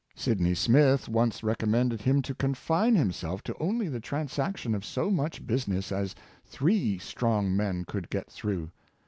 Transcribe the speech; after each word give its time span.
Sydney 0.15 0.55
Smith 0.55 1.07
once 1.07 1.43
recommended 1.43 2.01
him 2.01 2.23
to 2.23 2.33
confine 2.33 2.95
himself 2.95 3.43
to 3.43 3.55
only 3.59 3.87
the 3.87 3.99
trans 3.99 4.39
action 4.39 4.73
of 4.73 4.83
so 4.83 5.11
much 5.11 5.45
business 5.45 5.91
as 5.91 6.15
three 6.43 6.97
strong 6.97 7.55
men 7.55 7.85
could 7.85 8.09
get 8.09 8.27
through. 8.27 8.71